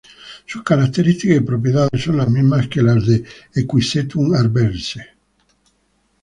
Sus 0.47 0.63
características 0.63 1.37
y 1.37 1.41
propiedades 1.41 2.01
son 2.03 2.17
las 2.17 2.27
mismas 2.27 2.67
que 2.67 2.81
las 2.81 3.05
de 3.05 3.23
"Equisetum 3.53 4.33
arvense". 4.33 5.09